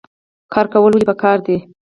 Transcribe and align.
کار 0.53 0.65
کول 0.73 0.91
ولې 0.93 1.05
پکار 1.11 1.37
دي؟ 1.45 1.57